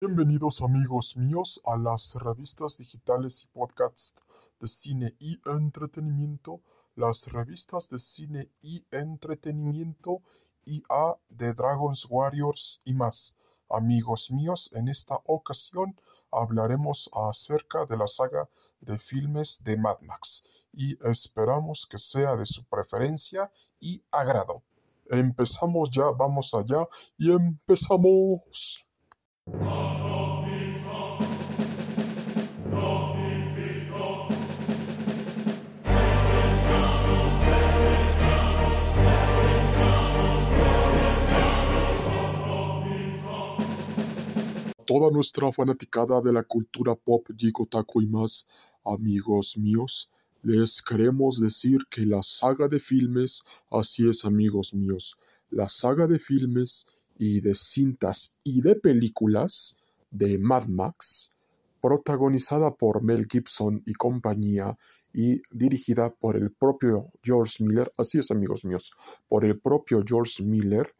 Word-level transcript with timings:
Bienvenidos 0.00 0.62
amigos 0.62 1.16
míos 1.16 1.60
a 1.66 1.76
las 1.76 2.14
revistas 2.14 2.78
digitales 2.78 3.42
y 3.42 3.46
podcasts 3.48 4.22
de 4.60 4.68
cine 4.68 5.16
y 5.18 5.40
entretenimiento, 5.44 6.60
las 6.94 7.26
revistas 7.32 7.88
de 7.88 7.98
cine 7.98 8.48
y 8.62 8.86
entretenimiento 8.92 10.22
y 10.64 10.84
a 10.88 11.16
de 11.28 11.52
Dragons 11.52 12.06
Warriors 12.08 12.80
y 12.84 12.94
más. 12.94 13.36
Amigos 13.68 14.30
míos, 14.30 14.70
en 14.72 14.86
esta 14.86 15.18
ocasión 15.24 16.00
hablaremos 16.30 17.10
acerca 17.12 17.84
de 17.84 17.96
la 17.96 18.06
saga 18.06 18.48
de 18.80 19.00
filmes 19.00 19.64
de 19.64 19.78
Mad 19.78 19.98
Max 20.02 20.44
y 20.72 20.96
esperamos 21.08 21.88
que 21.90 21.98
sea 21.98 22.36
de 22.36 22.46
su 22.46 22.62
preferencia 22.66 23.50
y 23.80 24.04
agrado. 24.12 24.62
Empezamos 25.10 25.90
ya, 25.90 26.04
vamos 26.12 26.54
allá 26.54 26.86
y 27.16 27.32
empezamos. 27.32 28.87
Toda 44.88 45.10
nuestra 45.10 45.52
fanaticada 45.52 46.20
de 46.22 46.32
la 46.32 46.42
cultura 46.42 46.94
pop, 46.94 47.26
Taco 47.70 48.00
y 48.00 48.06
más, 48.06 48.46
amigos 48.84 49.58
míos, 49.58 50.10
les 50.42 50.80
queremos 50.80 51.40
decir 51.40 51.80
que 51.90 52.06
la 52.06 52.22
saga 52.22 52.68
de 52.68 52.80
filmes, 52.80 53.44
así 53.70 54.08
es 54.08 54.24
amigos 54.24 54.72
míos, 54.72 55.18
la 55.50 55.68
saga 55.68 56.06
de 56.06 56.18
filmes 56.18 56.86
y 57.18 57.40
de 57.40 57.54
cintas 57.54 58.38
y 58.44 58.60
de 58.62 58.76
películas 58.76 59.82
de 60.10 60.38
Mad 60.38 60.66
Max, 60.66 61.34
protagonizada 61.80 62.74
por 62.74 63.02
Mel 63.02 63.26
Gibson 63.30 63.82
y 63.84 63.94
compañía 63.94 64.76
y 65.12 65.42
dirigida 65.50 66.10
por 66.14 66.36
el 66.36 66.52
propio 66.52 67.10
George 67.22 67.64
Miller, 67.64 67.92
así 67.96 68.18
es 68.18 68.30
amigos 68.30 68.64
míos, 68.64 68.92
por 69.28 69.44
el 69.44 69.58
propio 69.58 70.02
George 70.06 70.42
Miller, 70.42 70.94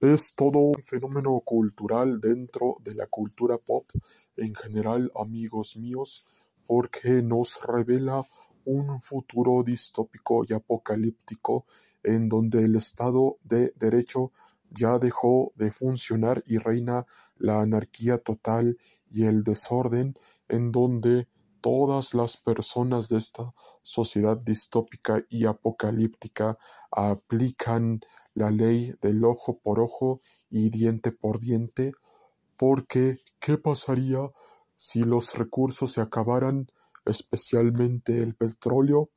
es 0.00 0.34
todo 0.34 0.58
un 0.58 0.82
fenómeno 0.84 1.40
cultural 1.40 2.20
dentro 2.20 2.76
de 2.82 2.94
la 2.94 3.06
cultura 3.06 3.58
pop 3.58 3.90
en 4.36 4.54
general, 4.54 5.10
amigos 5.18 5.76
míos, 5.76 6.26
porque 6.66 7.22
nos 7.22 7.60
revela 7.62 8.22
un 8.64 9.00
futuro 9.00 9.62
distópico 9.62 10.44
y 10.48 10.52
apocalíptico 10.52 11.66
en 12.02 12.28
donde 12.28 12.64
el 12.64 12.76
Estado 12.76 13.38
de 13.44 13.72
Derecho 13.76 14.32
ya 14.74 14.98
dejó 14.98 15.52
de 15.56 15.70
funcionar 15.70 16.42
y 16.46 16.58
reina 16.58 17.06
la 17.36 17.60
anarquía 17.60 18.18
total 18.18 18.78
y 19.08 19.24
el 19.24 19.44
desorden 19.44 20.16
en 20.48 20.72
donde 20.72 21.28
todas 21.60 22.12
las 22.12 22.36
personas 22.36 23.08
de 23.08 23.16
esta 23.16 23.54
sociedad 23.82 24.36
distópica 24.36 25.24
y 25.30 25.46
apocalíptica 25.46 26.58
aplican 26.90 28.00
la 28.34 28.50
ley 28.50 28.94
del 29.00 29.24
ojo 29.24 29.58
por 29.60 29.80
ojo 29.80 30.20
y 30.50 30.68
diente 30.68 31.12
por 31.12 31.38
diente, 31.38 31.92
porque 32.58 33.18
¿qué 33.38 33.56
pasaría 33.56 34.30
si 34.76 35.04
los 35.04 35.38
recursos 35.38 35.92
se 35.92 36.00
acabaran, 36.00 36.70
especialmente 37.06 38.20
el 38.20 38.34
petróleo? 38.34 39.08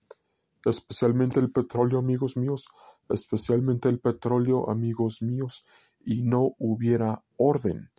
Especialmente 0.63 1.39
el 1.39 1.51
petróleo, 1.51 1.99
amigos 1.99 2.37
míos, 2.37 2.67
especialmente 3.09 3.89
el 3.89 3.99
petróleo, 3.99 4.69
amigos 4.69 5.21
míos, 5.21 5.63
y 6.03 6.21
no 6.21 6.55
hubiera 6.59 7.23
orden. 7.37 7.89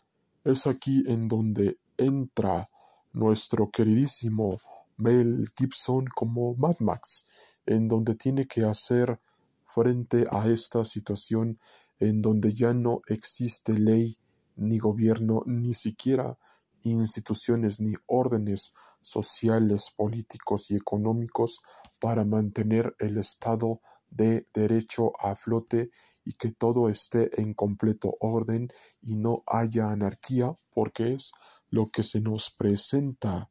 Es 0.45 0.67
aquí 0.67 1.03
en 1.07 1.29
donde 1.29 1.79
entra 1.97 2.67
nuestro 3.13 3.71
queridísimo 3.71 4.61
Mel 4.97 5.51
Gibson 5.57 6.07
como 6.15 6.55
Mad 6.55 6.77
Max, 6.81 7.27
en 7.67 7.89
donde 7.89 8.15
tiene 8.15 8.47
que 8.47 8.65
hacer 8.65 9.21
frente 9.65 10.25
a 10.31 10.49
esta 10.49 10.85
situación 10.85 11.59
en 12.01 12.23
donde 12.23 12.55
ya 12.55 12.73
no 12.73 13.03
existe 13.07 13.73
ley 13.73 14.17
ni 14.57 14.79
gobierno, 14.79 15.43
ni 15.47 15.75
siquiera 15.75 16.39
instituciones 16.83 17.81
ni 17.81 17.95
órdenes 18.07 18.73
sociales, 19.01 19.93
políticos 19.97 20.71
y 20.71 20.77
económicos 20.77 21.61
para 21.99 22.25
mantener 22.25 22.95
el 22.99 23.19
Estado 23.19 23.81
de 24.11 24.47
derecho 24.53 25.13
a 25.21 25.37
flote 25.37 25.91
y 26.25 26.33
que 26.33 26.51
todo 26.51 26.89
esté 26.89 27.41
en 27.41 27.55
completo 27.55 28.17
orden 28.21 28.69
y 29.03 29.17
no 29.17 29.45
haya 29.47 29.91
anarquía, 29.91 30.55
porque 30.75 31.15
es 31.15 31.33
lo 31.71 31.91
que 31.91 32.03
se 32.03 32.21
nos 32.21 32.51
presenta 32.51 33.51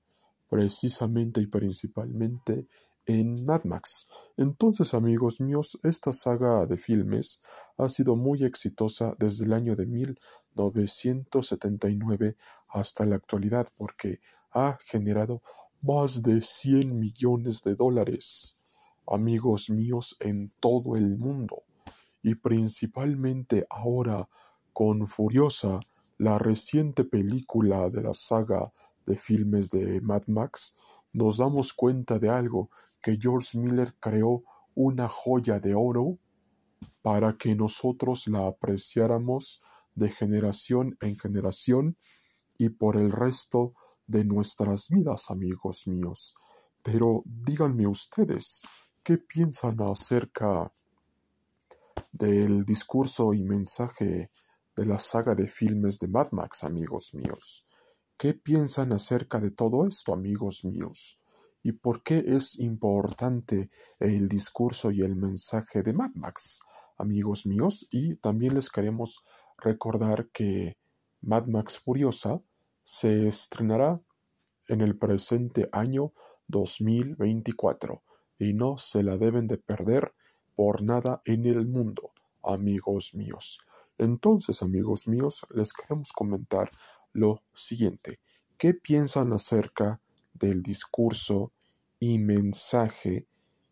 precisamente 0.50 1.42
y 1.42 1.48
principalmente 1.48 2.68
en 3.08 3.44
Mad 3.46 3.64
Max. 3.64 4.10
Entonces, 4.36 4.94
amigos 4.94 5.40
míos, 5.40 5.80
esta 5.84 6.12
saga 6.14 6.66
de 6.66 6.78
filmes 6.78 7.42
ha 7.78 7.88
sido 7.90 8.16
muy 8.16 8.44
exitosa 8.44 9.16
desde 9.18 9.46
el 9.46 9.54
año 9.54 9.76
de 9.76 9.86
1979 9.86 12.38
hasta 12.68 13.06
la 13.06 13.16
actualidad 13.16 13.68
porque 13.76 14.20
ha 14.52 14.78
generado 14.86 15.42
más 15.82 16.22
de 16.22 16.42
100 16.42 17.00
millones 17.00 17.64
de 17.64 17.76
dólares, 17.76 18.62
amigos 19.08 19.70
míos, 19.70 20.18
en 20.20 20.52
todo 20.60 20.96
el 20.96 21.18
mundo. 21.18 21.64
Y 22.22 22.36
principalmente 22.36 23.66
ahora 23.70 24.28
con 24.74 25.08
Furiosa, 25.08 25.80
la 26.18 26.38
reciente 26.38 27.04
película 27.04 27.90
de 27.90 28.02
la 28.02 28.14
saga 28.14 28.72
de 29.06 29.18
filmes 29.18 29.70
de 29.70 30.02
Mad 30.02 30.24
Max, 30.28 30.76
nos 31.14 31.38
damos 31.38 31.74
cuenta 31.74 32.20
de 32.20 32.30
algo 32.30 32.68
que 33.02 33.18
George 33.20 33.58
Miller 33.58 33.96
creó 34.00 34.44
una 34.76 35.08
joya 35.08 35.60
de 35.60 35.74
oro 35.74 36.14
para 37.02 37.38
que 37.38 37.56
nosotros 37.56 38.28
la 38.28 38.48
apreciáramos 38.48 39.62
de 39.96 40.10
generación 40.10 40.98
en 41.02 41.18
generación 41.18 41.98
y 42.58 42.70
por 42.70 42.98
el 42.98 43.12
resto 43.12 43.74
de 44.06 44.24
nuestras 44.24 44.90
vidas, 44.90 45.32
amigos 45.32 45.88
míos. 45.88 46.36
Pero 46.84 47.24
díganme 47.26 47.88
ustedes, 47.88 48.62
¿qué 49.08 49.18
piensan 49.18 49.80
acerca 49.80 50.70
del 52.12 52.66
discurso 52.66 53.34
y 53.34 53.42
mensaje 53.42 54.32
de 54.76 54.86
la 54.86 55.00
saga 55.00 55.34
de 55.34 55.48
filmes 55.48 55.98
de 56.00 56.10
Mad 56.10 56.32
Max, 56.32 56.66
amigos 56.66 57.14
míos? 57.14 57.66
¿Qué 58.18 58.34
piensan 58.34 58.92
acerca 58.92 59.40
de 59.40 59.52
todo 59.52 59.88
esto, 59.88 60.12
amigos 60.12 60.66
míos? 60.66 61.22
¿Y 61.64 61.72
por 61.72 62.04
qué 62.04 62.22
es 62.28 62.60
importante 62.60 63.70
el 63.98 64.28
discurso 64.28 64.92
y 64.92 65.04
el 65.04 65.16
mensaje 65.16 65.84
de 65.84 65.94
Mad 65.94 66.12
Max, 66.16 66.60
amigos 66.98 67.46
míos? 67.46 67.88
Y 67.90 68.16
también 68.16 68.56
les 68.56 68.70
queremos 68.70 69.24
recordar 69.58 70.28
que 70.34 70.76
Mad 71.22 71.46
Max 71.46 71.80
Furiosa 71.80 72.42
se 72.84 73.30
estrenará 73.30 74.02
en 74.68 74.82
el 74.82 74.98
presente 74.98 75.70
año 75.72 76.12
2024 76.50 78.04
y 78.38 78.54
no 78.54 78.78
se 78.78 79.04
la 79.04 79.18
deben 79.18 79.48
de 79.48 79.58
perder 79.58 80.14
por 80.56 80.82
nada 80.82 81.22
en 81.26 81.46
el 81.46 81.66
mundo, 81.66 82.12
amigos 82.44 83.14
míos. 83.14 83.60
Entonces, 83.98 84.62
amigos 84.62 85.08
míos, 85.08 85.46
les 85.54 85.74
queremos 85.74 86.12
comentar 86.14 86.72
lo 87.14 87.44
siguiente. 87.54 88.20
¿Qué 88.58 88.74
piensan 88.74 89.34
acerca 89.34 90.02
del 90.34 90.62
discurso 90.62 91.52
y 92.00 92.20
mensaje 92.20 93.28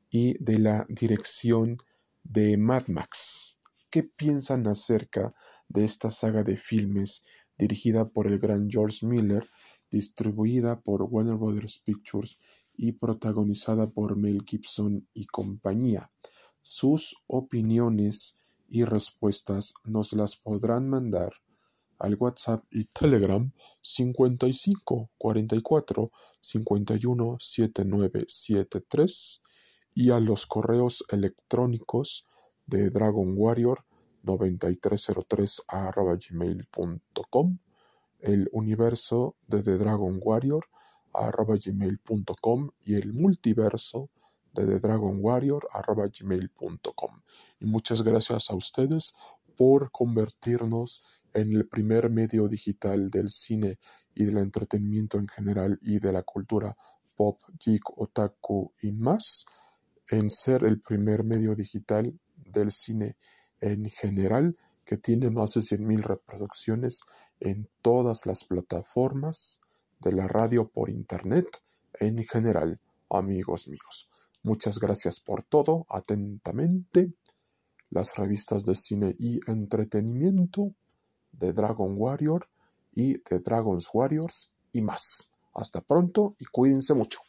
y 0.10 0.42
de 0.44 0.60
la 0.60 0.86
dirección 0.90 1.78
de 2.24 2.58
Mad 2.58 2.88
Max? 2.88 3.60
¿Qué 3.90 4.04
piensan 4.04 4.68
acerca 4.68 5.34
de 5.70 5.86
esta 5.86 6.12
saga 6.12 6.44
de 6.44 6.58
filmes 6.58 7.24
dirigida 7.58 8.10
por 8.10 8.28
el 8.28 8.40
gran 8.40 8.70
George 8.70 9.06
Miller, 9.06 9.48
distribuida 9.90 10.82
por 10.82 11.04
Warner 11.04 11.36
Brothers 11.36 11.80
Pictures 11.80 12.40
y 12.78 12.94
protagonizada 12.94 13.88
por 13.88 14.16
Mel 14.16 14.44
Gibson 14.46 15.08
y 15.14 15.26
compañía? 15.26 16.12
Sus 16.62 17.16
opiniones 17.28 18.38
y 18.68 18.84
respuestas 18.84 19.76
nos 19.84 20.14
las 20.14 20.38
podrán 20.38 20.90
mandar 20.90 21.34
al 22.00 22.16
WhatsApp 22.20 22.66
y 22.72 22.86
Telegram 22.86 23.52
55 23.82 25.12
44 25.18 26.12
51 26.42 27.38
7973 27.40 29.44
y 29.94 30.10
a 30.12 30.20
los 30.20 30.46
correos 30.46 31.06
electrónicos 31.10 32.28
de 32.66 32.90
Dragon 32.90 33.34
Warrior 33.38 33.86
9303 34.24 35.62
gmail.com 36.30 37.60
el 38.20 38.50
universo 38.52 39.36
de 39.48 39.62
The 39.62 39.78
Dragon 39.78 40.20
Warrior 40.22 40.66
gmail.com 41.16 42.72
y 42.84 42.96
el 42.96 43.14
multiverso 43.14 44.10
de 44.54 44.66
The 44.66 44.80
Dragon 44.80 45.18
Warrior 45.22 45.68
gmail.com 46.20 47.22
y 47.60 47.66
muchas 47.66 48.04
gracias 48.04 48.50
a 48.50 48.56
ustedes 48.56 49.16
por 49.56 49.92
convertirnos 49.92 51.04
en 51.34 51.54
el 51.54 51.68
primer 51.68 52.10
medio 52.10 52.48
digital 52.48 53.10
del 53.10 53.30
cine 53.30 53.78
y 54.14 54.26
del 54.26 54.38
entretenimiento 54.38 55.18
en 55.18 55.28
general 55.28 55.78
y 55.82 56.00
de 56.00 56.14
la 56.14 56.24
cultura 56.24 56.76
pop, 57.16 57.42
geek, 57.60 57.98
otaku 57.98 58.70
y 58.82 58.92
más, 58.92 59.46
en 60.10 60.30
ser 60.30 60.64
el 60.64 60.80
primer 60.80 61.24
medio 61.24 61.56
digital 61.56 62.18
del 62.36 62.72
cine 62.72 63.18
en 63.60 63.86
general 63.86 64.58
que 64.86 64.98
tiene 64.98 65.32
más 65.32 65.54
de 65.54 65.62
100.000 65.62 66.04
reproducciones 66.04 67.02
en 67.40 67.68
todas 67.82 68.26
las 68.26 68.44
plataformas 68.44 69.62
de 70.00 70.12
la 70.12 70.28
radio 70.28 70.68
por 70.68 70.90
internet 70.90 71.62
en 72.00 72.24
general, 72.24 72.80
amigos 73.10 73.68
míos. 73.68 74.10
Muchas 74.44 74.80
gracias 74.80 75.20
por 75.20 75.44
todo. 75.44 75.86
Atentamente, 75.90 77.14
las 77.90 78.16
revistas 78.16 78.64
de 78.66 78.76
cine 78.76 79.16
y 79.18 79.40
entretenimiento 79.50 80.74
de 81.32 81.54
Dragon 81.54 81.96
Warrior 81.98 82.48
y 82.94 83.14
de 83.14 83.40
Dragon's 83.40 83.90
Warriors 83.94 84.52
y 84.72 84.82
más. 84.82 85.30
Hasta 85.54 85.82
pronto 85.82 86.36
y 86.40 86.46
cuídense 86.46 86.94
mucho. 86.94 87.20